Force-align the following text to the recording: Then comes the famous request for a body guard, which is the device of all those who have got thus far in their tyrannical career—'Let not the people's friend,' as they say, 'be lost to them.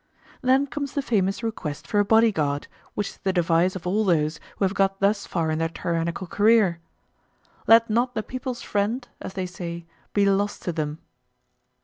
Then 0.41 0.65
comes 0.65 0.93
the 0.93 1.03
famous 1.03 1.43
request 1.43 1.85
for 1.85 1.99
a 1.99 2.03
body 2.03 2.31
guard, 2.31 2.67
which 2.95 3.09
is 3.09 3.17
the 3.17 3.31
device 3.31 3.75
of 3.75 3.85
all 3.85 4.03
those 4.03 4.39
who 4.57 4.65
have 4.65 4.73
got 4.73 4.99
thus 4.99 5.27
far 5.27 5.51
in 5.51 5.59
their 5.59 5.69
tyrannical 5.69 6.25
career—'Let 6.25 7.87
not 7.87 8.15
the 8.15 8.23
people's 8.23 8.63
friend,' 8.63 9.07
as 9.21 9.35
they 9.35 9.45
say, 9.45 9.85
'be 10.13 10.25
lost 10.25 10.63
to 10.63 10.71
them. 10.71 10.97